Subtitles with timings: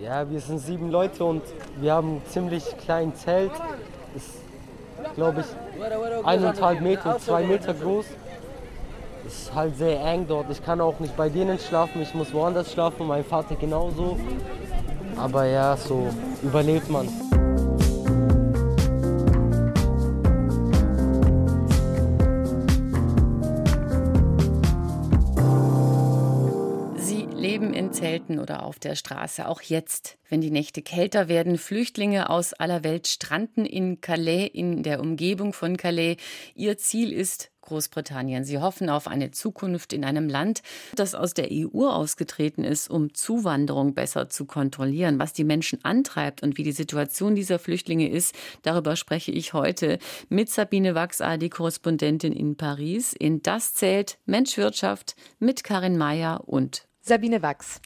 [0.00, 1.42] Ja, wir sind sieben Leute und
[1.80, 3.50] wir haben ein ziemlich kleines Zelt.
[4.14, 4.30] Ist,
[5.16, 8.06] glaube ich, eineinhalb Meter, zwei Meter groß.
[9.26, 10.46] Ist halt sehr eng dort.
[10.50, 14.16] Ich kann auch nicht bei denen schlafen, ich muss woanders schlafen, mein Vater genauso.
[15.16, 16.08] Aber ja, so
[16.42, 17.08] überlebt man.
[28.28, 29.48] Zelten oder auf der Straße.
[29.48, 34.82] Auch jetzt, wenn die Nächte kälter werden, Flüchtlinge aus aller Welt stranden in Calais, in
[34.82, 36.16] der Umgebung von Calais.
[36.54, 38.44] Ihr Ziel ist Großbritannien.
[38.44, 40.62] Sie hoffen auf eine Zukunft in einem Land,
[40.94, 45.18] das aus der EU ausgetreten ist, um Zuwanderung besser zu kontrollieren.
[45.18, 49.98] Was die Menschen antreibt und wie die Situation dieser Flüchtlinge ist, darüber spreche ich heute
[50.30, 53.12] mit Sabine Wachsar, die Korrespondentin in Paris.
[53.12, 57.80] In Das zählt Menschwirtschaft mit Karin Mayer und Sabine Wachs.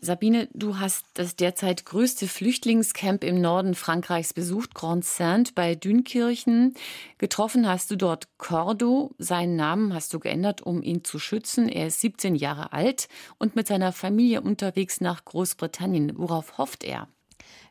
[0.00, 6.74] Sabine, du hast das derzeit größte Flüchtlingscamp im Norden Frankreichs besucht, Grand Saint bei Dünkirchen.
[7.18, 9.14] Getroffen hast du dort Cordo.
[9.18, 11.68] Seinen Namen hast du geändert, um ihn zu schützen.
[11.68, 13.08] Er ist 17 Jahre alt
[13.38, 16.12] und mit seiner Familie unterwegs nach Großbritannien.
[16.16, 17.08] Worauf hofft er?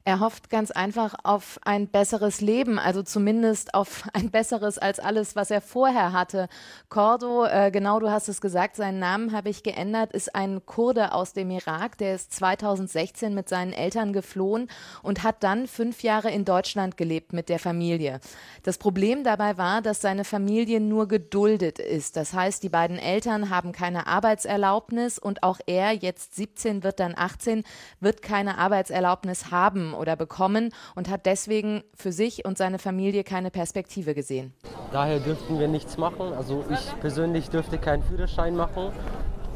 [0.08, 5.36] Er hofft ganz einfach auf ein besseres Leben, also zumindest auf ein besseres als alles,
[5.36, 6.48] was er vorher hatte.
[6.90, 11.12] Cordo, äh, genau du hast es gesagt, seinen Namen habe ich geändert, ist ein Kurde
[11.12, 14.70] aus dem Irak, der ist 2016 mit seinen Eltern geflohen
[15.02, 18.20] und hat dann fünf Jahre in Deutschland gelebt mit der Familie.
[18.62, 22.16] Das Problem dabei war, dass seine Familie nur geduldet ist.
[22.16, 27.16] Das heißt, die beiden Eltern haben keine Arbeitserlaubnis und auch er, jetzt 17, wird dann
[27.18, 27.64] 18,
[28.00, 33.52] wird keine Arbeitserlaubnis haben oder bekommen und hat deswegen für sich und seine Familie keine
[33.52, 34.54] Perspektive gesehen.
[34.92, 36.34] Daher dürften wir nichts machen.
[36.34, 38.92] Also ich persönlich dürfte keinen Führerschein machen.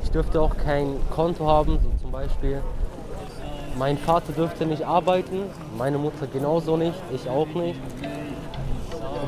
[0.03, 2.61] Ich dürfte auch kein Konto haben, so zum Beispiel.
[3.77, 5.43] Mein Vater dürfte nicht arbeiten,
[5.77, 7.79] meine Mutter genauso nicht, ich auch nicht.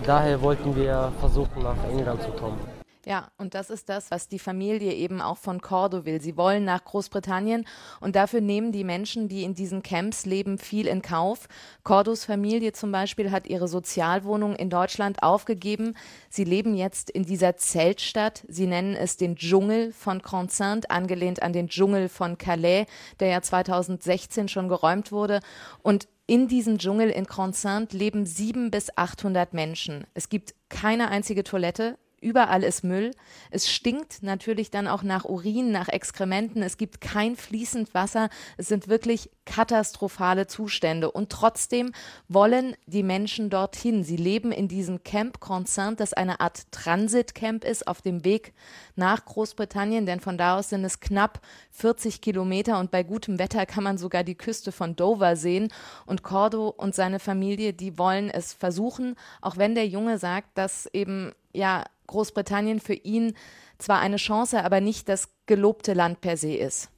[0.05, 2.57] Daher wollten wir versuchen, nach England zu kommen.
[3.05, 6.21] Ja, und das ist das, was die Familie eben auch von Cordo will.
[6.21, 7.65] Sie wollen nach Großbritannien
[7.99, 11.47] und dafür nehmen die Menschen, die in diesen Camps leben, viel in Kauf.
[11.83, 15.95] Cordos Familie zum Beispiel hat ihre Sozialwohnung in Deutschland aufgegeben.
[16.29, 18.43] Sie leben jetzt in dieser Zeltstadt.
[18.47, 22.85] Sie nennen es den Dschungel von Consaint, angelehnt an den Dschungel von Calais,
[23.19, 25.39] der ja 2016 schon geräumt wurde.
[25.81, 30.05] Und in diesem Dschungel in Consaint leben sieben bis 800 Menschen.
[30.13, 33.11] Es gibt keine einzige Toilette, Überall ist Müll.
[33.49, 36.61] Es stinkt natürlich dann auch nach Urin, nach Exkrementen.
[36.61, 38.29] Es gibt kein fließend Wasser.
[38.57, 41.09] Es sind wirklich katastrophale Zustände.
[41.09, 41.93] Und trotzdem
[42.27, 44.03] wollen die Menschen dorthin.
[44.03, 48.53] Sie leben in diesem Camp Consent, das eine Art Transitcamp ist auf dem Weg
[48.95, 53.65] nach Großbritannien, denn von da aus sind es knapp 40 Kilometer und bei gutem Wetter
[53.65, 55.73] kann man sogar die Küste von Dover sehen.
[56.05, 60.85] Und Cordo und seine Familie, die wollen es versuchen, auch wenn der Junge sagt, dass
[60.93, 63.33] eben ja Großbritannien für ihn
[63.77, 66.89] zwar eine Chance, aber nicht das gelobte Land per se ist.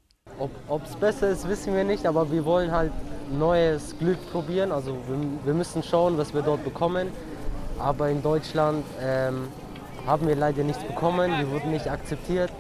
[0.68, 2.92] Ob es besser ist, wissen wir nicht, aber wir wollen halt
[3.32, 4.72] neues Glück probieren.
[4.72, 7.10] Also wir, wir müssen schauen, was wir dort bekommen.
[7.80, 9.48] Aber in Deutschland ähm,
[10.06, 12.52] haben wir leider nichts bekommen, wir wurden nicht akzeptiert.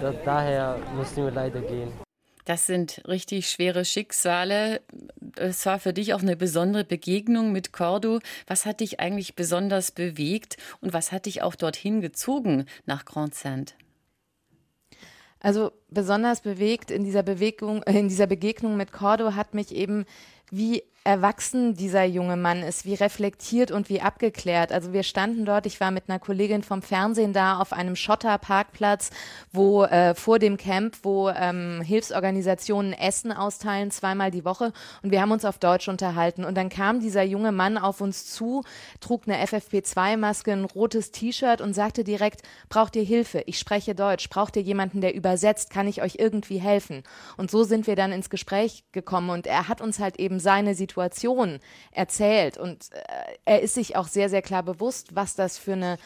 [0.00, 1.92] Da, daher mussten wir leider gehen.
[2.50, 4.80] Das sind richtig schwere Schicksale.
[5.36, 8.18] Es war für dich auch eine besondere Begegnung mit Cordo.
[8.48, 13.36] Was hat dich eigentlich besonders bewegt und was hat dich auch dorthin gezogen nach Grand
[13.36, 13.76] Saint?
[15.38, 20.04] Also besonders bewegt in dieser Bewegung, in dieser Begegnung mit Cordo hat mich eben,
[20.50, 24.70] wie erwachsen dieser junge Mann ist, wie reflektiert und wie abgeklärt.
[24.70, 29.10] Also wir standen dort, ich war mit einer Kollegin vom Fernsehen da auf einem Schotterparkplatz,
[29.50, 35.22] wo äh, vor dem Camp, wo ähm, Hilfsorganisationen Essen austeilen, zweimal die Woche und wir
[35.22, 38.62] haben uns auf Deutsch unterhalten und dann kam dieser junge Mann auf uns zu,
[39.00, 43.42] trug eine FFP2-Maske, ein rotes T-Shirt und sagte direkt, braucht ihr Hilfe?
[43.46, 45.70] Ich spreche Deutsch, braucht ihr jemanden, der übersetzt?
[45.70, 47.04] Kann ich euch irgendwie helfen?
[47.38, 50.74] Und so sind wir dann ins Gespräch gekommen und er hat uns halt eben seine
[50.74, 51.60] Situation
[51.92, 52.58] erzählt.
[52.58, 55.98] Und äh, er ist sich auch sehr, sehr klar bewusst, was das für eine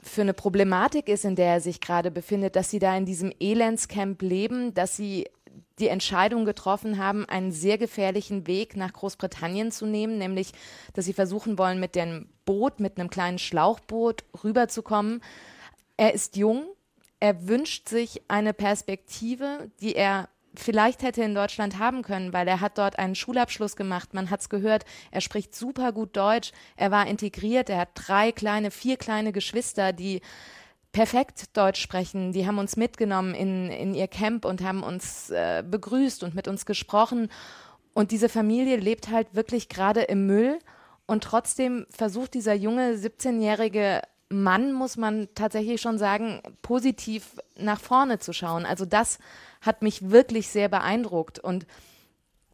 [0.00, 3.32] für eine Problematik ist, in der er sich gerade befindet, dass sie da in diesem
[3.40, 5.26] Elendscamp leben, dass sie
[5.78, 10.52] die Entscheidung getroffen haben, einen sehr gefährlichen Weg nach Großbritannien zu nehmen, nämlich,
[10.94, 15.22] dass sie versuchen wollen, mit dem Boot, mit einem kleinen Schlauchboot rüberzukommen.
[15.96, 16.64] Er ist jung,
[17.20, 20.28] er wünscht sich eine Perspektive, die er
[20.60, 24.14] vielleicht hätte in Deutschland haben können, weil er hat dort einen Schulabschluss gemacht.
[24.14, 28.32] Man hat es gehört, er spricht super gut Deutsch, er war integriert, er hat drei
[28.32, 30.20] kleine, vier kleine Geschwister, die
[30.92, 32.32] perfekt Deutsch sprechen.
[32.32, 36.48] Die haben uns mitgenommen in, in ihr Camp und haben uns äh, begrüßt und mit
[36.48, 37.30] uns gesprochen.
[37.94, 40.58] Und diese Familie lebt halt wirklich gerade im Müll
[41.06, 48.18] und trotzdem versucht dieser junge 17-jährige Mann, muss man tatsächlich schon sagen, positiv nach vorne
[48.18, 48.66] zu schauen.
[48.66, 49.18] Also das
[49.60, 51.38] hat mich wirklich sehr beeindruckt.
[51.38, 51.66] Und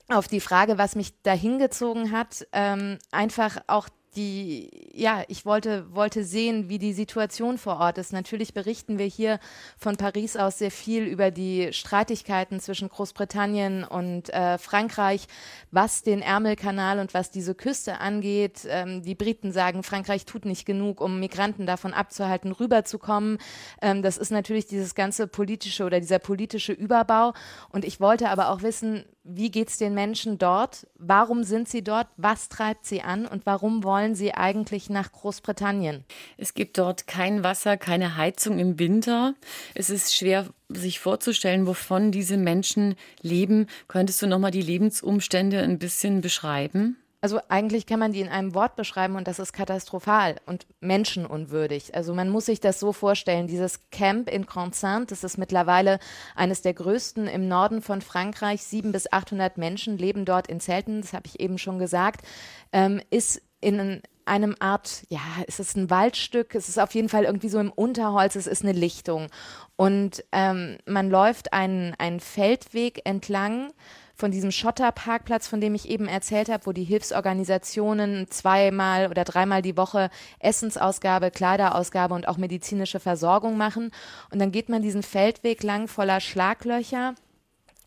[0.09, 5.93] auf die Frage, was mich da hingezogen hat, ähm, einfach auch die, ja, ich wollte,
[5.95, 8.13] wollte sehen, wie die Situation vor Ort ist.
[8.13, 9.41] Natürlich berichten wir hier
[9.77, 15.27] von Paris aus sehr viel über die Streitigkeiten zwischen Großbritannien und äh, Frankreich,
[15.71, 18.67] was den Ärmelkanal und was diese Küste angeht.
[18.69, 23.39] Ähm, die Briten sagen, Frankreich tut nicht genug, um Migranten davon abzuhalten, rüberzukommen.
[23.83, 27.33] Ähm, das ist natürlich dieses ganze politische oder dieser politische Überbau.
[27.71, 30.87] Und ich wollte aber auch wissen, wie geht es den Menschen dort?
[30.99, 32.09] Warum sind sie dort?
[32.19, 33.27] Was treibt sie an?
[33.27, 36.05] Und warum wollen sie eigentlich nach Großbritannien?
[36.37, 39.35] Es gibt dort kein Wasser, keine Heizung im Winter.
[39.75, 43.67] Es ist schwer, sich vorzustellen, wovon diese Menschen leben.
[43.89, 46.99] Könntest du nochmal die Lebensumstände ein bisschen beschreiben?
[47.25, 51.95] Also eigentlich kann man die in einem Wort beschreiben und das ist katastrophal und menschenunwürdig.
[51.95, 56.01] Also man muss sich das so vorstellen, dieses Camp in Consainte, das ist mittlerweile
[56.35, 61.01] eines der größten im Norden von Frankreich, sieben bis 800 Menschen leben dort in Zelten,
[61.01, 62.27] das habe ich eben schon gesagt,
[62.75, 67.25] ähm, ist in einem Art, ja, es ist ein Waldstück, es ist auf jeden Fall
[67.25, 69.29] irgendwie so im Unterholz, es ist eine Lichtung.
[69.77, 73.73] Und ähm, man läuft einen, einen Feldweg entlang,
[74.15, 79.61] von diesem Schotterparkplatz, von dem ich eben erzählt habe, wo die Hilfsorganisationen zweimal oder dreimal
[79.61, 80.09] die Woche
[80.39, 83.91] Essensausgabe, Kleiderausgabe und auch medizinische Versorgung machen.
[84.31, 87.15] Und dann geht man diesen Feldweg lang voller Schlaglöcher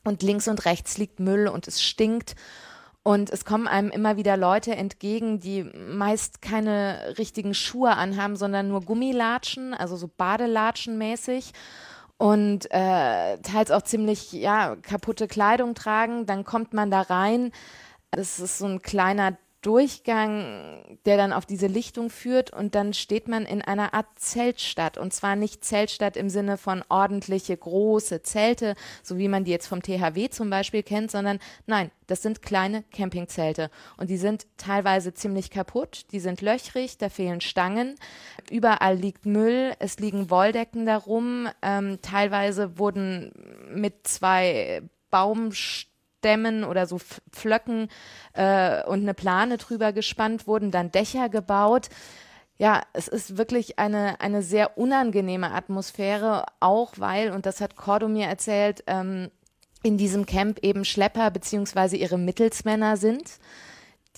[0.04, 2.36] und links und rechts liegt Müll und es stinkt.
[3.04, 8.68] Und es kommen einem immer wieder Leute entgegen, die meist keine richtigen Schuhe anhaben, sondern
[8.68, 11.54] nur Gummilatschen, also so Badelatschen mäßig
[12.18, 16.26] und äh, teils auch ziemlich ja kaputte Kleidung tragen.
[16.26, 17.52] Dann kommt man da rein.
[18.12, 23.28] Es ist so ein kleiner Durchgang, der dann auf diese Lichtung führt und dann steht
[23.28, 28.76] man in einer Art Zeltstadt und zwar nicht Zeltstadt im Sinne von ordentliche große Zelte,
[29.02, 32.84] so wie man die jetzt vom THW zum Beispiel kennt, sondern nein, das sind kleine
[32.94, 37.96] Campingzelte und die sind teilweise ziemlich kaputt, die sind löchrig, da fehlen Stangen,
[38.52, 43.32] überall liegt Müll, es liegen Wolldecken darum, ähm, teilweise wurden
[43.74, 47.00] mit zwei Baumstämmen Stämmen oder so
[47.32, 47.90] Pflöcken
[48.34, 51.90] äh, und eine Plane drüber gespannt, wurden dann Dächer gebaut.
[52.58, 58.08] Ja, es ist wirklich eine, eine sehr unangenehme Atmosphäre, auch weil, und das hat Cordo
[58.08, 59.30] mir erzählt, ähm,
[59.84, 63.40] in diesem Camp eben Schlepper beziehungsweise ihre Mittelsmänner sind.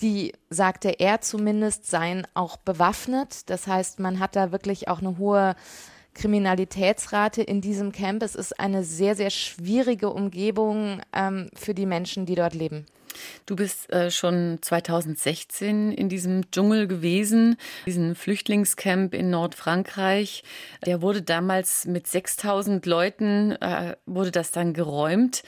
[0.00, 3.50] Die, sagte er zumindest, seien auch bewaffnet.
[3.50, 5.54] Das heißt, man hat da wirklich auch eine hohe
[6.14, 8.22] Kriminalitätsrate in diesem Camp.
[8.22, 12.86] Es ist eine sehr, sehr schwierige Umgebung ähm, für die Menschen, die dort leben.
[13.46, 20.44] Du bist äh, schon 2016 in diesem Dschungel gewesen, diesen Flüchtlingscamp in Nordfrankreich.
[20.86, 25.42] Der wurde damals mit 6000 Leuten, äh, wurde das dann geräumt.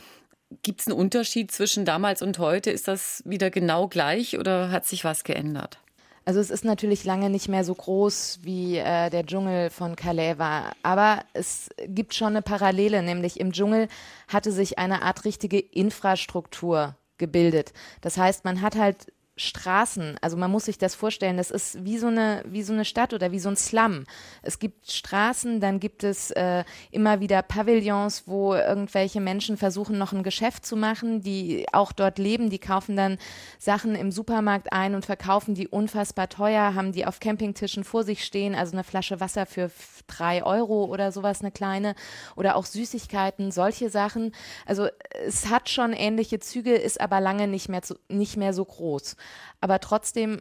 [0.63, 2.71] Gibt es einen Unterschied zwischen damals und heute?
[2.71, 5.79] Ist das wieder genau gleich oder hat sich was geändert?
[6.25, 10.39] Also es ist natürlich lange nicht mehr so groß, wie äh, der Dschungel von Calais
[10.39, 10.73] war.
[10.83, 13.89] Aber es gibt schon eine Parallele, nämlich im Dschungel
[14.29, 17.73] hatte sich eine Art richtige Infrastruktur gebildet.
[18.01, 21.97] Das heißt, man hat halt Straßen, also man muss sich das vorstellen, das ist wie
[21.97, 24.05] so eine, wie so eine Stadt oder wie so ein Slum.
[24.43, 30.13] Es gibt Straßen, dann gibt es äh, immer wieder Pavillons, wo irgendwelche Menschen versuchen, noch
[30.13, 33.17] ein Geschäft zu machen, die auch dort leben, die kaufen dann
[33.59, 38.25] Sachen im Supermarkt ein und verkaufen die unfassbar teuer, haben die auf Campingtischen vor sich
[38.25, 39.71] stehen, also eine Flasche Wasser für
[40.09, 41.95] drei Euro oder sowas, eine kleine,
[42.37, 44.35] oder auch Süßigkeiten, solche Sachen.
[44.67, 44.89] Also
[45.27, 49.17] es hat schon ähnliche Züge, ist aber lange nicht mehr, zu, nicht mehr so groß.
[49.61, 50.41] Aber trotzdem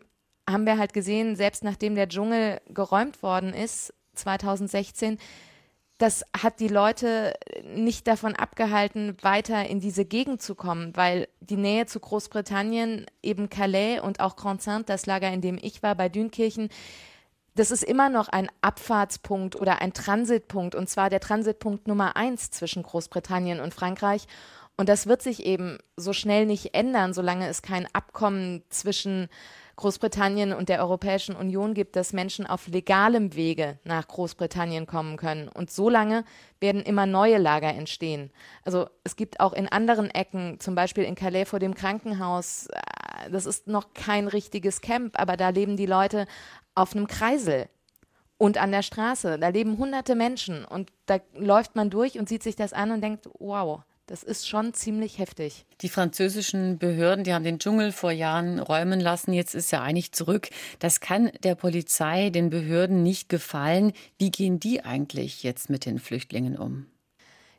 [0.49, 5.17] haben wir halt gesehen, selbst nachdem der Dschungel geräumt worden ist, 2016,
[5.97, 11.57] das hat die Leute nicht davon abgehalten, weiter in diese Gegend zu kommen, weil die
[11.57, 16.09] Nähe zu Großbritannien, eben Calais und auch Grande das Lager, in dem ich war, bei
[16.09, 16.69] Dünkirchen,
[17.55, 22.49] das ist immer noch ein Abfahrtspunkt oder ein Transitpunkt, und zwar der Transitpunkt Nummer eins
[22.49, 24.25] zwischen Großbritannien und Frankreich.
[24.81, 29.29] Und das wird sich eben so schnell nicht ändern, solange es kein Abkommen zwischen
[29.75, 35.49] Großbritannien und der Europäischen Union gibt, dass Menschen auf legalem Wege nach Großbritannien kommen können.
[35.49, 36.23] Und solange
[36.59, 38.31] werden immer neue Lager entstehen.
[38.65, 43.29] Also es gibt auch in anderen Ecken, zum Beispiel in Calais vor dem Krankenhaus, äh,
[43.29, 46.25] das ist noch kein richtiges Camp, aber da leben die Leute
[46.73, 47.69] auf einem Kreisel
[48.39, 49.37] und an der Straße.
[49.37, 53.01] Da leben hunderte Menschen und da läuft man durch und sieht sich das an und
[53.01, 55.63] denkt, wow, Das ist schon ziemlich heftig.
[55.79, 59.31] Die französischen Behörden, die haben den Dschungel vor Jahren räumen lassen.
[59.31, 60.49] Jetzt ist er eigentlich zurück.
[60.79, 63.93] Das kann der Polizei, den Behörden nicht gefallen.
[64.17, 66.87] Wie gehen die eigentlich jetzt mit den Flüchtlingen um?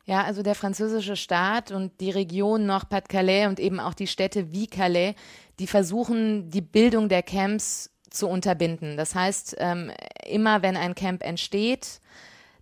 [0.05, 4.67] Ja, also der französische Staat und die Region Nord-Pas-de-Calais und eben auch die Städte wie
[4.67, 5.15] Calais,
[5.59, 8.99] die versuchen, die Bildung der Camps zu unterbinden.
[8.99, 9.91] Das heißt, ähm,
[10.27, 12.03] immer wenn ein Camp entsteht,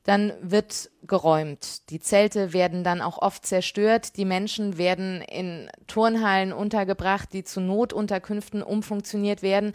[0.04, 1.90] dann wird geräumt.
[1.90, 4.16] Die Zelte werden dann auch oft zerstört.
[4.16, 9.72] Die Menschen werden in Turnhallen untergebracht, die zu Notunterkünften umfunktioniert werden.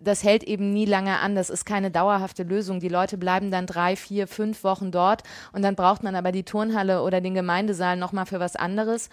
[0.00, 1.34] Das hält eben nie lange an.
[1.34, 2.80] Das ist keine dauerhafte Lösung.
[2.80, 6.44] Die Leute bleiben dann drei, vier, fünf Wochen dort und dann braucht man aber die
[6.44, 9.10] Turnhalle oder den Gemeindesaal nochmal für was anderes.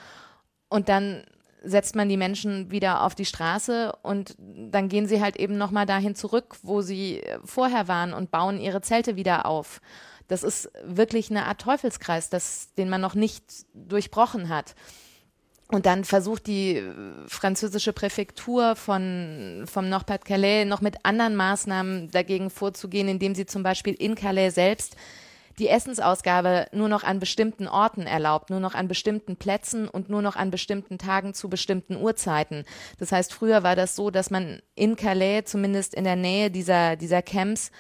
[0.70, 1.24] Und dann
[1.66, 5.86] setzt man die Menschen wieder auf die Straße und dann gehen sie halt eben nochmal
[5.86, 9.82] dahin zurück, wo sie vorher waren und bauen ihre Zelte wieder auf.
[10.28, 14.76] Das ist wirklich eine Art Teufelskreis, das, den man noch nicht durchbrochen hat.
[15.72, 16.84] Und dann versucht die
[17.28, 23.94] französische Präfektur von, vom Nord-Pas-de-Calais noch mit anderen Maßnahmen dagegen vorzugehen, indem sie zum Beispiel
[23.94, 24.96] in Calais selbst
[25.58, 30.22] die Essensausgabe nur noch an bestimmten Orten erlaubt, nur noch an bestimmten Plätzen und nur
[30.22, 32.66] noch an bestimmten Tagen zu bestimmten Uhrzeiten.
[33.00, 36.96] Das heißt, früher war das so, dass man in Calais, zumindest in der Nähe dieser,
[36.96, 37.72] dieser Camps,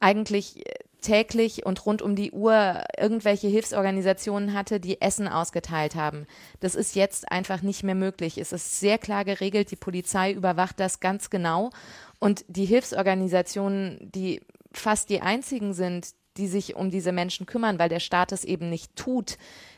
[0.00, 0.64] eigentlich
[1.02, 6.26] täglich und rund um die Uhr irgendwelche Hilfsorganisationen hatte, die Essen ausgeteilt haben.
[6.60, 8.38] Das ist jetzt einfach nicht mehr möglich.
[8.38, 11.70] Es ist sehr klar geregelt, die Polizei überwacht das ganz genau
[12.18, 14.40] und die Hilfsorganisationen, die
[14.72, 18.70] fast die einzigen sind, die sich um diese Menschen kümmern, weil der Staat es eben
[18.70, 19.36] nicht tut,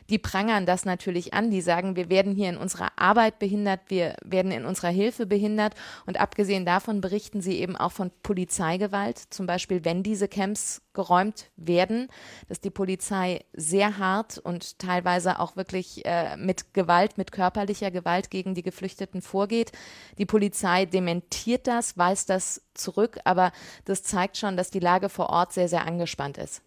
[0.09, 1.51] die prangern das natürlich an.
[1.51, 5.73] Die sagen, wir werden hier in unserer Arbeit behindert, wir werden in unserer Hilfe behindert.
[6.05, 9.17] Und abgesehen davon berichten sie eben auch von Polizeigewalt.
[9.17, 12.07] Zum Beispiel, wenn diese Camps geräumt werden,
[12.47, 18.29] dass die Polizei sehr hart und teilweise auch wirklich äh, mit Gewalt, mit körperlicher Gewalt
[18.31, 19.71] gegen die Geflüchteten vorgeht.
[20.17, 23.51] Die Polizei dementiert das, weist das zurück, aber
[23.85, 26.61] das zeigt schon, dass die Lage vor Ort sehr, sehr angespannt ist.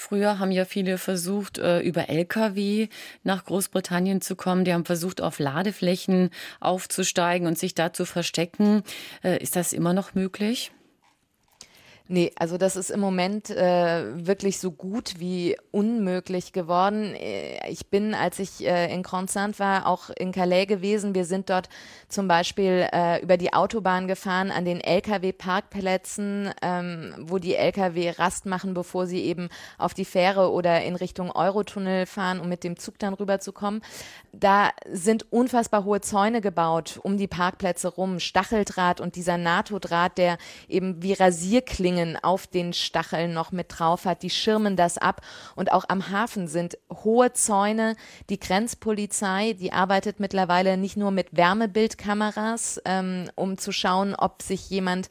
[0.00, 2.88] Früher haben ja viele versucht, äh, über Lkw
[3.22, 4.64] nach Großbritannien zu kommen.
[4.64, 8.82] Die haben versucht, auf Ladeflächen aufzusteigen und sich da zu verstecken.
[9.22, 10.72] Äh, ist das immer noch möglich?
[12.12, 17.14] Nee, also das ist im Moment äh, wirklich so gut wie unmöglich geworden.
[17.14, 21.14] Äh, ich bin, als ich äh, in Grand Saint war, auch in Calais gewesen.
[21.14, 21.68] Wir sind dort
[22.08, 28.44] zum Beispiel äh, über die Autobahn gefahren an den Lkw-Parkplätzen, ähm, wo die Lkw Rast
[28.44, 29.48] machen, bevor sie eben
[29.78, 33.82] auf die Fähre oder in Richtung Eurotunnel fahren, um mit dem Zug dann rüberzukommen.
[34.32, 40.38] Da sind unfassbar hohe Zäune gebaut um die Parkplätze rum, Stacheldraht und dieser NATO-Draht, der
[40.68, 44.22] eben wie Rasierklingen Schwingen auf den Stacheln noch mit drauf hat.
[44.22, 45.20] Die schirmen das ab.
[45.56, 47.96] Und auch am Hafen sind hohe Zäune.
[48.28, 54.70] Die Grenzpolizei, die arbeitet mittlerweile nicht nur mit Wärmebildkameras, ähm, um zu schauen, ob sich
[54.70, 55.08] jemand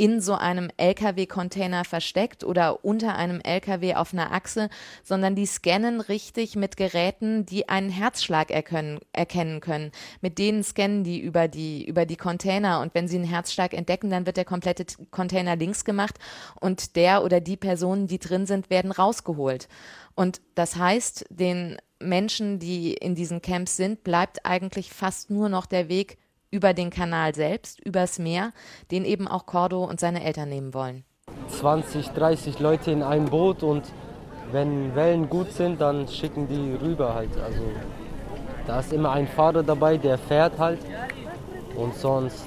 [0.00, 4.70] in so einem Lkw-Container versteckt oder unter einem Lkw auf einer Achse,
[5.04, 9.92] sondern die scannen richtig mit Geräten, die einen Herzschlag erkennen, erkennen können.
[10.22, 14.08] Mit denen scannen die über die, über die Container und wenn sie einen Herzschlag entdecken,
[14.08, 16.14] dann wird der komplette Container links gemacht
[16.58, 19.68] und der oder die Personen, die drin sind, werden rausgeholt.
[20.14, 25.66] Und das heißt, den Menschen, die in diesen Camps sind, bleibt eigentlich fast nur noch
[25.66, 26.16] der Weg
[26.50, 28.52] über den Kanal selbst, übers Meer,
[28.90, 31.04] den eben auch Cordo und seine Eltern nehmen wollen.
[31.48, 33.84] 20, 30 Leute in einem Boot und
[34.52, 37.36] wenn Wellen gut sind, dann schicken die rüber halt.
[37.38, 37.62] Also
[38.66, 40.80] da ist immer ein Fahrer dabei, der fährt halt
[41.76, 42.46] und sonst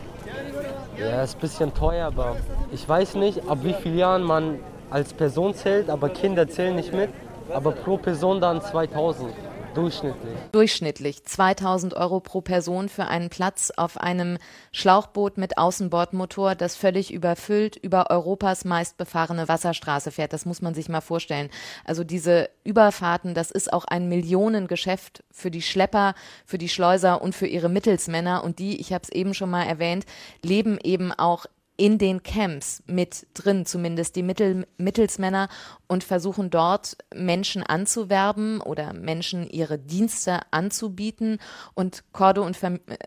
[0.97, 2.35] ja, ist ein bisschen teuer, aber
[2.71, 6.93] ich weiß nicht, ab wie vielen Jahren man als Person zählt, aber Kinder zählen nicht
[6.93, 7.09] mit,
[7.51, 9.33] aber pro Person dann 2000.
[9.73, 10.33] Durchschnittlich.
[10.51, 14.37] Durchschnittlich 2000 Euro pro Person für einen Platz auf einem
[14.71, 20.33] Schlauchboot mit Außenbordmotor, das völlig überfüllt über Europas meistbefahrene Wasserstraße fährt.
[20.33, 21.49] Das muss man sich mal vorstellen.
[21.85, 26.13] Also diese Überfahrten, das ist auch ein Millionengeschäft für die Schlepper,
[26.45, 28.43] für die Schleuser und für ihre Mittelsmänner.
[28.43, 30.05] Und die, ich habe es eben schon mal erwähnt,
[30.43, 35.49] leben eben auch in den Camps mit drin, zumindest die Mittel, Mittelsmänner,
[35.87, 41.39] und versuchen dort Menschen anzuwerben oder Menschen ihre Dienste anzubieten.
[41.73, 42.57] Und Cordo und,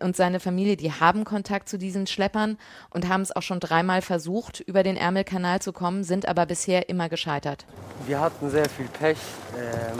[0.01, 2.59] und seine Familie, die haben Kontakt zu diesen Schleppern
[2.91, 6.89] und haben es auch schon dreimal versucht, über den Ärmelkanal zu kommen, sind aber bisher
[6.89, 7.67] immer gescheitert.
[8.07, 9.19] Wir hatten sehr viel Pech.
[9.57, 9.99] Ähm,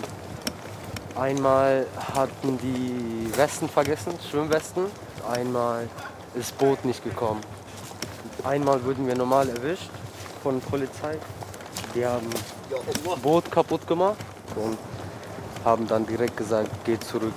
[1.17, 4.87] einmal hatten die Westen vergessen, Schwimmwesten.
[5.29, 5.89] Einmal
[6.35, 7.41] ist das Boot nicht gekommen.
[8.45, 9.91] Einmal wurden wir normal erwischt
[10.43, 11.19] von Polizei.
[11.95, 12.29] Die haben
[13.23, 14.19] Boot kaputt gemacht
[14.55, 14.79] und
[15.65, 17.35] haben dann direkt gesagt, geht zurück.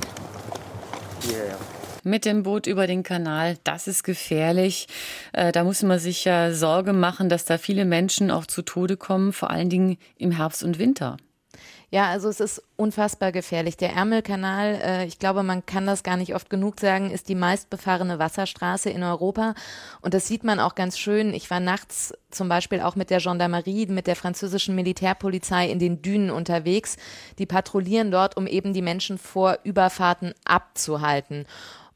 [1.22, 1.58] hierher.
[2.04, 4.88] Mit dem Boot über den Kanal, das ist gefährlich.
[5.34, 8.96] Äh, da muss man sich ja Sorge machen, dass da viele Menschen auch zu Tode
[8.96, 11.18] kommen, vor allen Dingen im Herbst und Winter.
[11.92, 13.76] Ja, also es ist unfassbar gefährlich.
[13.76, 17.36] Der Ärmelkanal, äh, ich glaube, man kann das gar nicht oft genug sagen, ist die
[17.36, 19.56] meistbefahrene Wasserstraße in Europa.
[20.02, 21.34] Und das sieht man auch ganz schön.
[21.34, 26.04] Ich war nachts zum Beispiel auch mit der Gendarmerie, mit der französischen Militärpolizei in den
[26.04, 26.98] Dünen unterwegs.
[27.40, 31.48] Die patrouillieren dort, um eben die Menschen vor Überfahrten abzuhalten.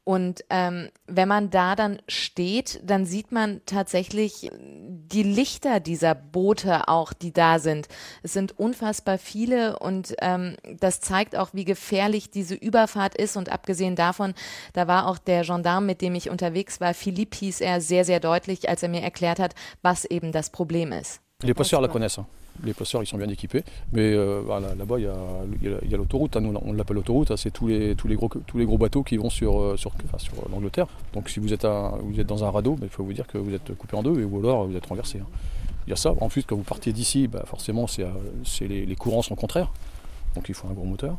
[0.04, 6.88] Und ähm, wenn man da dann steht, dann sieht man tatsächlich die Lichter dieser Boote
[6.88, 7.88] auch, die da sind.
[8.22, 13.38] Es sind unfassbar viele und ähm, das zeigt auch, wie gefährlich diese Überfahrt ist.
[13.38, 14.34] Und abgesehen davon,
[14.74, 18.20] da war auch der Gendarm, mit dem ich unterwegs war, Philippe hieß er, sehr, sehr
[18.20, 21.20] deutlich, als er mir erklärt hat, was eben das Problem ist.
[21.42, 22.26] Les passeurs la connaissent.
[22.62, 23.64] Les passeurs, ils sont bien équipés.
[23.92, 26.36] Mais euh, voilà, là-bas, il y a, l'autoroute.
[26.36, 27.30] Hein, on l'appelle autoroute.
[27.30, 29.76] Hein, c'est tous les, gros, bateaux qui vont sur, euh,
[30.50, 30.86] l'Angleterre.
[31.12, 33.96] Donc si vous êtes, dans un radeau, il faut vous dire que vous êtes coupé
[33.96, 35.18] en deux ou alors vous êtes renversé.
[35.18, 35.26] Hein.
[35.86, 36.14] Il y a ça.
[36.20, 38.10] Ensuite, quand vous partiez d'ici, bah, forcément, euh,
[38.60, 39.70] les courants sont contraires.
[40.34, 41.18] Donc il faut un gros moteur.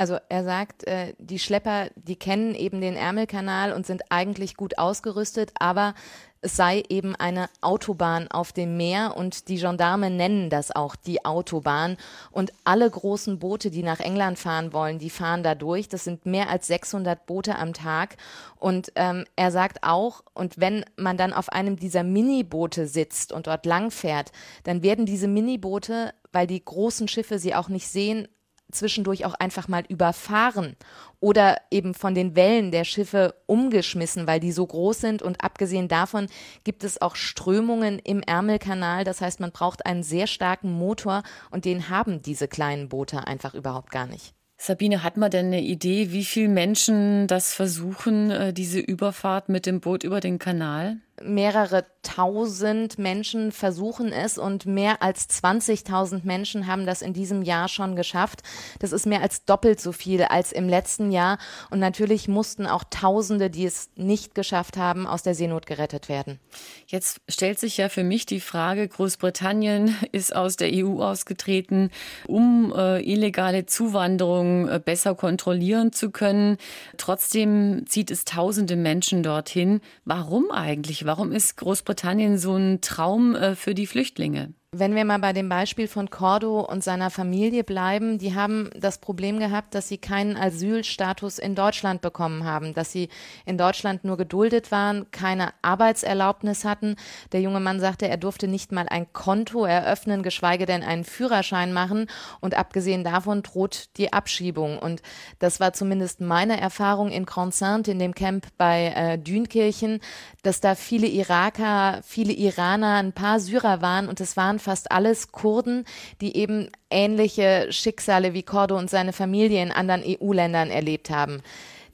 [0.00, 4.78] Also er sagt, äh, die Schlepper, die kennen eben den Ärmelkanal und sind eigentlich gut
[4.78, 5.92] ausgerüstet, aber
[6.40, 11.26] es sei eben eine Autobahn auf dem Meer und die Gendarme nennen das auch die
[11.26, 11.98] Autobahn.
[12.30, 15.90] Und alle großen Boote, die nach England fahren wollen, die fahren da durch.
[15.90, 18.16] Das sind mehr als 600 Boote am Tag.
[18.56, 23.48] Und ähm, er sagt auch, und wenn man dann auf einem dieser Miniboote sitzt und
[23.48, 24.32] dort langfährt,
[24.64, 28.28] dann werden diese Miniboote, weil die großen Schiffe sie auch nicht sehen,
[28.70, 30.76] zwischendurch auch einfach mal überfahren
[31.20, 35.22] oder eben von den Wellen der Schiffe umgeschmissen, weil die so groß sind.
[35.22, 36.26] Und abgesehen davon
[36.64, 39.04] gibt es auch Strömungen im Ärmelkanal.
[39.04, 43.54] Das heißt, man braucht einen sehr starken Motor und den haben diese kleinen Boote einfach
[43.54, 44.34] überhaupt gar nicht.
[44.62, 49.64] Sabine, hat man denn eine Idee, wie viele Menschen das versuchen, äh, diese Überfahrt mit
[49.64, 50.98] dem Boot über den Kanal?
[51.22, 57.68] Mehrere tausend Menschen versuchen es und mehr als 20.000 Menschen haben das in diesem Jahr
[57.68, 58.40] schon geschafft.
[58.78, 61.38] Das ist mehr als doppelt so viel als im letzten Jahr.
[61.70, 66.38] Und natürlich mussten auch Tausende, die es nicht geschafft haben, aus der Seenot gerettet werden.
[66.86, 71.90] Jetzt stellt sich ja für mich die Frage, Großbritannien ist aus der EU ausgetreten,
[72.26, 76.56] um äh, illegale Zuwanderung äh, besser kontrollieren zu können.
[76.96, 79.80] Trotzdem zieht es tausende Menschen dorthin.
[80.04, 81.04] Warum eigentlich?
[81.10, 84.54] Warum ist Großbritannien so ein Traum äh, für die Flüchtlinge?
[84.72, 88.98] Wenn wir mal bei dem Beispiel von Cordo und seiner Familie bleiben, die haben das
[88.98, 93.08] Problem gehabt, dass sie keinen Asylstatus in Deutschland bekommen haben, dass sie
[93.46, 96.94] in Deutschland nur geduldet waren, keine Arbeitserlaubnis hatten.
[97.32, 101.72] Der junge Mann sagte, er durfte nicht mal ein Konto eröffnen, geschweige denn einen Führerschein
[101.72, 102.06] machen.
[102.38, 104.78] Und abgesehen davon droht die Abschiebung.
[104.78, 105.02] Und
[105.40, 109.98] das war zumindest meine Erfahrung in Grand Sainte, in dem Camp bei äh, Dünkirchen,
[110.44, 115.32] dass da viele Iraker, viele Iraner, ein paar Syrer waren und es waren fast alles
[115.32, 115.84] Kurden,
[116.20, 121.42] die eben ähnliche Schicksale wie Cordo und seine Familie in anderen EU-Ländern erlebt haben.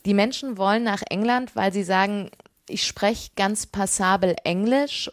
[0.04, 2.30] Die Menschen wollen nach England, weil sie sagen,
[2.68, 5.10] ich spreche ganz passabel Englisch.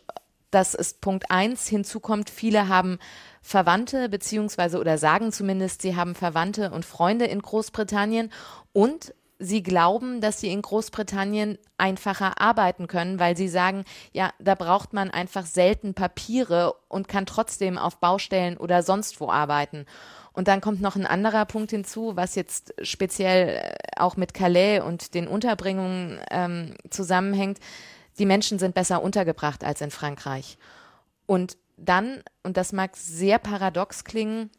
[0.52, 1.68] Das ist Punkt eins.
[1.68, 3.00] Hinzu kommt, viele haben
[3.42, 8.32] Verwandte beziehungsweise oder sagen zumindest, sie haben Verwandte und Freunde in Großbritannien
[8.72, 14.56] und sie glauben, dass sie in Großbritannien einfacher arbeiten können, weil sie sagen, ja, da
[14.56, 19.86] braucht man einfach selten Papiere und kann trotzdem auf Baustellen oder sonst wo arbeiten.
[20.32, 24.80] Und dann kommt noch ein anderer Punkt hinzu, was jetzt speziell äh, auch mit Calais
[24.80, 27.60] und den Unterbringungen ähm, zusammenhängt.
[28.18, 30.58] Die Menschen sind besser untergebracht als in Frankreich.
[31.26, 34.50] Und dann, und das mag sehr paradox klingen,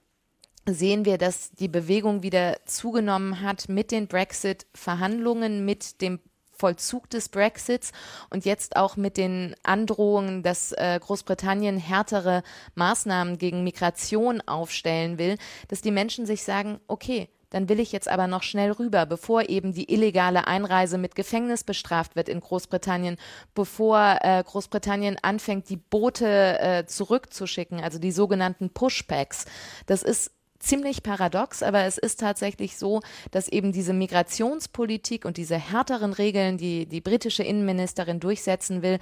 [0.66, 6.20] sehen wir, dass die Bewegung wieder zugenommen hat mit den Brexit-Verhandlungen, mit dem
[6.56, 7.92] Vollzug des Brexits
[8.30, 12.42] und jetzt auch mit den Androhungen, dass äh, Großbritannien härtere
[12.74, 15.36] Maßnahmen gegen Migration aufstellen will,
[15.68, 19.48] dass die Menschen sich sagen, okay, dann will ich jetzt aber noch schnell rüber, bevor
[19.48, 23.16] eben die illegale Einreise mit Gefängnis bestraft wird in Großbritannien,
[23.54, 29.44] bevor äh, Großbritannien anfängt, die Boote äh, zurückzuschicken, also die sogenannten Pushbacks.
[29.86, 30.32] Das ist
[30.64, 33.00] ziemlich paradox, aber es ist tatsächlich so,
[33.30, 38.98] dass eben diese Migrationspolitik und diese härteren Regeln, die die britische Innenministerin durchsetzen will,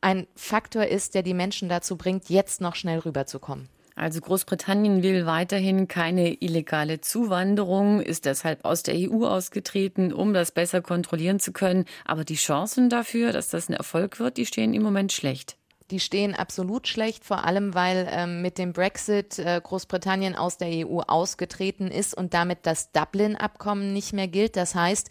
[0.00, 3.68] ein Faktor ist, der die Menschen dazu bringt, jetzt noch schnell rüberzukommen.
[3.98, 10.52] Also Großbritannien will weiterhin keine illegale Zuwanderung, ist deshalb aus der EU ausgetreten, um das
[10.52, 11.86] besser kontrollieren zu können.
[12.04, 15.56] Aber die Chancen dafür, dass das ein Erfolg wird, die stehen im Moment schlecht.
[15.90, 20.86] Die stehen absolut schlecht, vor allem weil ähm, mit dem Brexit äh, Großbritannien aus der
[20.86, 24.56] EU ausgetreten ist und damit das Dublin-Abkommen nicht mehr gilt.
[24.56, 25.10] Das heißt,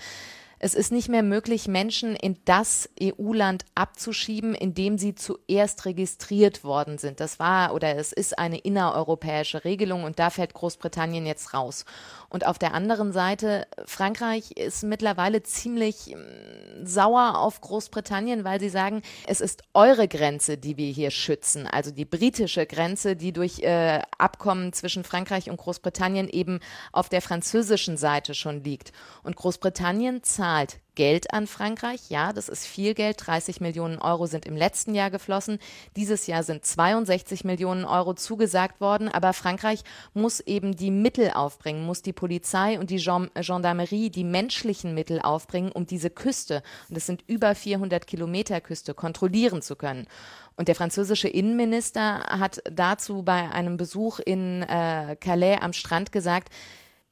[0.66, 6.64] Es ist nicht mehr möglich, Menschen in das EU-Land abzuschieben, in dem sie zuerst registriert
[6.64, 7.20] worden sind.
[7.20, 11.86] Das war oder es ist eine innereuropäische Regelung und da fällt Großbritannien jetzt raus.
[12.30, 18.70] Und auf der anderen Seite, Frankreich ist mittlerweile ziemlich mm, sauer auf Großbritannien, weil sie
[18.70, 23.60] sagen, es ist eure Grenze, die wir hier schützen, also die britische Grenze, die durch
[23.60, 26.60] äh, Abkommen zwischen Frankreich und Großbritannien eben
[26.92, 28.94] auf der französischen Seite schon liegt.
[29.22, 30.55] Und Großbritannien zahlt
[30.96, 32.10] Geld an Frankreich.
[32.10, 33.18] Ja, das ist viel Geld.
[33.26, 35.60] 30 Millionen Euro sind im letzten Jahr geflossen.
[35.96, 39.10] Dieses Jahr sind 62 Millionen Euro zugesagt worden.
[39.10, 44.94] Aber Frankreich muss eben die Mittel aufbringen, muss die Polizei und die Gendarmerie die menschlichen
[44.94, 50.08] Mittel aufbringen, um diese Küste, und es sind über 400 Kilometer Küste, kontrollieren zu können.
[50.56, 56.50] Und der französische Innenminister hat dazu bei einem Besuch in äh, Calais am Strand gesagt,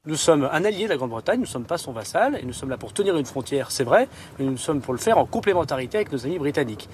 [0.06, 2.52] Nous sommes un allié de la Grande-Bretagne, nous ne sommes pas son vassal, et nous
[2.52, 5.26] sommes là pour tenir une frontière, c'est vrai, mais nous sommes pour le faire en
[5.26, 6.90] complémentarité avec nos amis britanniques.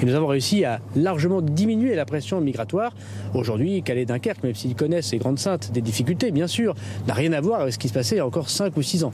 [0.00, 2.94] Et nous avons réussi à largement diminuer la pression migratoire.
[3.34, 6.74] Aujourd'hui, Calais-Dunkerque, même s'ils connaissent ces grandes saintes des difficultés, bien sûr,
[7.06, 8.82] n'a rien à voir avec ce qui se passait il y a encore cinq ou
[8.82, 9.12] six ans.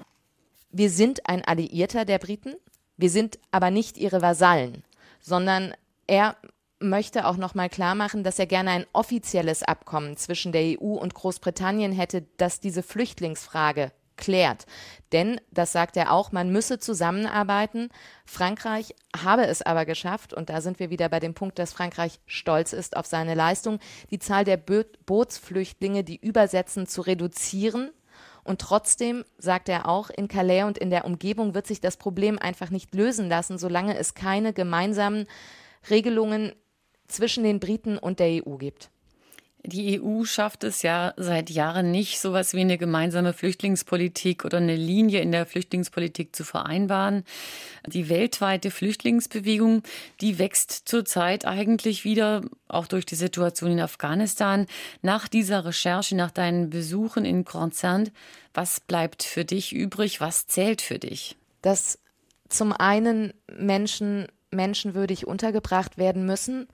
[0.73, 2.55] Wir sind ein Alliierter der Briten,
[2.99, 4.85] wir sind aber nicht ihre Vasallen,
[5.21, 5.75] sondern
[6.07, 6.37] er
[6.81, 10.95] möchte auch noch mal klar machen, dass er gerne ein offizielles Abkommen zwischen der EU
[10.95, 14.67] und Großbritannien hätte, das diese Flüchtlingsfrage klärt.
[15.13, 17.89] Denn, das sagt er auch, man müsse zusammenarbeiten.
[18.27, 22.21] Frankreich habe es aber geschafft, und da sind wir wieder bei dem Punkt, dass Frankreich
[22.27, 23.79] stolz ist auf seine Leistung,
[24.11, 27.91] die Zahl der Bo Bootsflüchtlinge, die übersetzen, zu reduzieren.
[28.45, 32.39] Und trotzdem, sagt er auch, in Calais und in der Umgebung wird sich das Problem
[32.39, 35.27] einfach nicht lösen lassen, solange es keine gemeinsamen
[35.91, 36.53] Regelungen
[37.09, 38.91] zwischen den Briten und der EU gibt.
[39.65, 44.77] Die EU schafft es ja seit Jahren nicht, sowas wie eine gemeinsame Flüchtlingspolitik oder eine
[44.77, 47.25] Linie in der Flüchtlingspolitik zu vereinbaren.
[47.85, 49.83] Die weltweite Flüchtlingsbewegung,
[50.21, 54.67] die wächst zurzeit eigentlich wieder, auch durch die Situation in Afghanistan.
[55.03, 58.11] Nach dieser Recherche, nach deinen Besuchen in Konzern,
[58.55, 60.21] was bleibt für dich übrig?
[60.21, 61.37] Was zählt für dich?
[61.63, 61.99] Dass
[62.49, 66.69] zum einen Menschen menschenwürdig untergebracht werden müssen,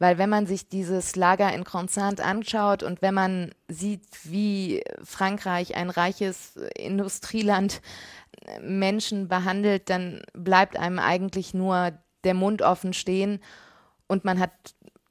[0.00, 5.76] weil wenn man sich dieses Lager in Constante anschaut und wenn man sieht, wie Frankreich,
[5.76, 7.82] ein reiches Industrieland,
[8.62, 11.92] Menschen behandelt, dann bleibt einem eigentlich nur
[12.24, 13.40] der Mund offen stehen
[14.06, 14.52] und man hat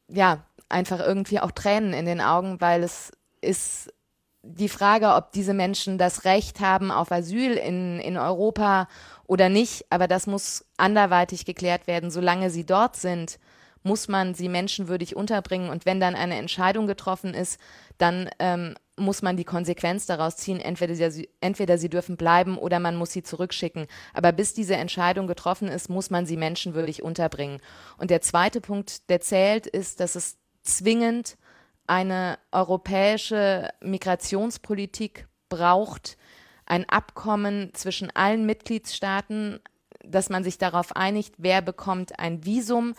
[0.07, 3.93] ja einfach irgendwie auch Tränen in den Augen, weil es ist
[4.41, 8.87] die Frage, ob diese Menschen das Recht haben auf Asyl in, in Europa
[9.27, 13.37] oder nicht, aber das muss anderweitig geklärt werden, solange sie dort sind
[13.83, 15.69] muss man sie menschenwürdig unterbringen.
[15.69, 17.59] Und wenn dann eine Entscheidung getroffen ist,
[17.97, 22.79] dann ähm, muss man die Konsequenz daraus ziehen, entweder sie, entweder sie dürfen bleiben oder
[22.79, 23.87] man muss sie zurückschicken.
[24.13, 27.61] Aber bis diese Entscheidung getroffen ist, muss man sie menschenwürdig unterbringen.
[27.97, 31.37] Und der zweite Punkt, der zählt, ist, dass es zwingend
[31.87, 36.17] eine europäische Migrationspolitik braucht,
[36.65, 39.59] ein Abkommen zwischen allen Mitgliedstaaten,
[40.03, 42.93] dass man sich darauf einigt, wer bekommt ein Visum,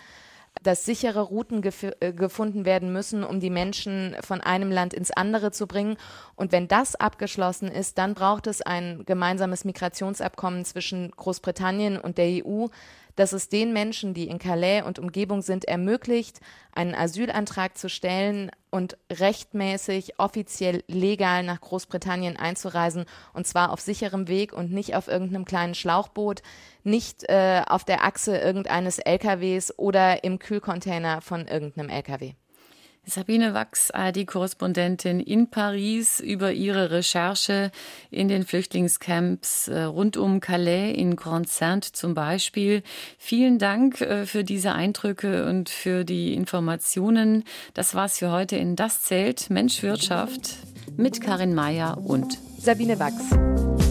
[0.63, 5.11] dass sichere Routen gef äh, gefunden werden müssen, um die Menschen von einem Land ins
[5.11, 5.97] andere zu bringen.
[6.37, 12.45] Und wenn das abgeschlossen ist, dann braucht es ein gemeinsames Migrationsabkommen zwischen Großbritannien und der
[12.45, 12.67] EU,
[13.21, 16.41] dass es den Menschen, die in Calais und Umgebung sind, ermöglicht,
[16.73, 23.05] einen Asylantrag zu stellen und rechtmäßig, offiziell legal nach Großbritannien einzureisen
[23.35, 26.41] und zwar auf sicherem Weg und nicht auf irgendeinem kleinen Schlauchboot,
[26.83, 32.33] nicht äh, auf der Achse irgendeines LKWs oder im Kühlcontainer von irgendeinem LKW.
[33.07, 37.71] Sabine Wachs, ARD-Korrespondentin in Paris, über ihre Recherche
[38.11, 42.83] in den Flüchtlingscamps äh, rund um Calais in Grand Sainte zum Beispiel.
[43.19, 47.45] Vielen Dank äh, für diese Eindrücke und für die Informationen.
[47.75, 50.57] Das war's für heute in Das Zelt Mensch Wirtschaft
[50.97, 53.90] mit Karin Mayer und Sabine Wachs.